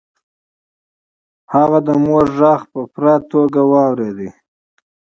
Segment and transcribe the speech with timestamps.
[1.53, 4.19] هغه د مور غږ په بشپړ ډول واورېد